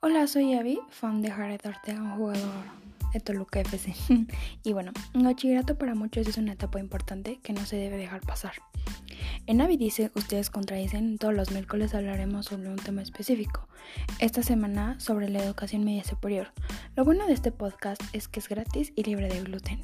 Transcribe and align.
Hola, 0.00 0.28
soy 0.28 0.54
Abby, 0.54 0.78
fan 0.90 1.22
de 1.22 1.30
Jared 1.32 1.60
Ortega, 1.64 2.00
un 2.00 2.12
jugador 2.12 2.54
de 3.12 3.18
Toluca 3.18 3.58
FC. 3.58 3.96
y 4.62 4.72
bueno, 4.72 4.92
el 5.12 5.24
bachillerato 5.24 5.76
para 5.76 5.96
muchos 5.96 6.28
es 6.28 6.38
una 6.38 6.52
etapa 6.52 6.78
importante 6.78 7.40
que 7.42 7.52
no 7.52 7.66
se 7.66 7.74
debe 7.74 7.96
dejar 7.96 8.20
pasar. 8.20 8.52
En 9.48 9.60
Abby 9.60 9.76
dice, 9.76 10.12
ustedes 10.14 10.50
contradicen, 10.50 11.18
todos 11.18 11.34
los 11.34 11.50
miércoles 11.50 11.96
hablaremos 11.96 12.46
sobre 12.46 12.68
un 12.68 12.76
tema 12.76 13.02
específico. 13.02 13.66
Esta 14.20 14.44
semana 14.44 15.00
sobre 15.00 15.30
la 15.30 15.42
educación 15.42 15.82
media 15.84 16.04
superior. 16.04 16.52
Lo 16.94 17.04
bueno 17.04 17.26
de 17.26 17.32
este 17.32 17.50
podcast 17.50 18.00
es 18.12 18.28
que 18.28 18.38
es 18.38 18.48
gratis 18.48 18.92
y 18.94 19.02
libre 19.02 19.28
de 19.28 19.42
gluten. 19.42 19.80